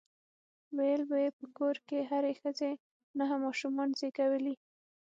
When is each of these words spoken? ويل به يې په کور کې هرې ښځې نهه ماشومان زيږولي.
ويل 0.77 1.01
به 1.09 1.17
يې 1.23 1.29
په 1.39 1.45
کور 1.57 1.75
کې 1.87 2.07
هرې 2.09 2.33
ښځې 2.41 2.71
نهه 3.17 3.35
ماشومان 3.45 3.89
زيږولي. 3.99 4.55